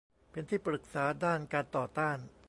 [0.31, 2.17] เป็นที่ปรึกษาด้านการต่อต้าน